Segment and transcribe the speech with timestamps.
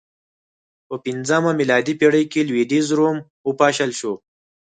[0.87, 3.17] په پنځمه میلادي پېړۍ کې لوېدیځ روم
[3.47, 4.13] وپاشل شو